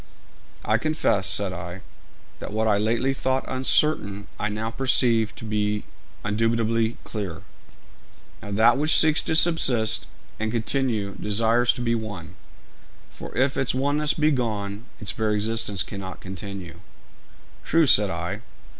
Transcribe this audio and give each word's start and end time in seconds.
'I 0.65 0.79
confess,' 0.79 1.27
said 1.29 1.53
I, 1.53 1.81
'that 2.39 2.51
what 2.51 2.67
I 2.67 2.79
lately 2.79 3.13
thought 3.13 3.43
uncertain, 3.47 4.25
I 4.39 4.49
now 4.49 4.71
perceive 4.71 5.35
to 5.35 5.45
be 5.45 5.83
indubitably 6.25 6.97
clear.' 7.03 7.43
'Now, 8.41 8.49
that 8.49 8.77
which 8.79 8.97
seeks 8.97 9.21
to 9.21 9.35
subsist 9.35 10.07
and 10.39 10.51
continue 10.51 11.13
desires 11.21 11.71
to 11.73 11.81
be 11.81 11.93
one; 11.93 12.33
for 13.11 13.37
if 13.37 13.55
its 13.55 13.75
oneness 13.75 14.15
be 14.15 14.31
gone, 14.31 14.85
its 14.99 15.11
very 15.11 15.35
existence 15.35 15.83
cannot 15.83 16.19
continue.' 16.19 16.79
'True,' 17.63 17.85
said 17.85 18.09
I. 18.09 18.41